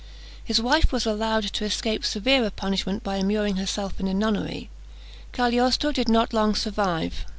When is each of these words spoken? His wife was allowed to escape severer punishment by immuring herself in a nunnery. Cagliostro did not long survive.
His 0.43 0.59
wife 0.59 0.91
was 0.91 1.05
allowed 1.05 1.43
to 1.53 1.63
escape 1.63 2.03
severer 2.03 2.49
punishment 2.49 3.03
by 3.03 3.17
immuring 3.17 3.57
herself 3.57 3.99
in 3.99 4.07
a 4.07 4.15
nunnery. 4.15 4.71
Cagliostro 5.31 5.91
did 5.91 6.09
not 6.09 6.33
long 6.33 6.55
survive. 6.55 7.27